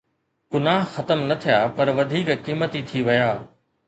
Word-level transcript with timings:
گناهه 0.53 0.87
ختم 0.93 1.19
نه 1.29 1.35
ٿيا 1.43 1.57
پر 1.75 1.87
وڌيڪ 1.97 2.27
قيمتي 2.45 2.81
ٿي 2.89 2.99
ويا. 3.07 3.29